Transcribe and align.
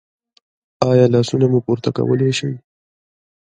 ایا 0.89 1.05
لاسونه 1.13 1.45
مو 1.51 1.59
پورته 1.65 1.89
کولی 1.97 2.29
شئ؟ 2.37 2.51